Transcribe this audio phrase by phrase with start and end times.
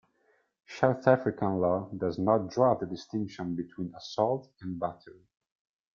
[0.65, 5.27] South African law does not draw the distinction between assault and battery.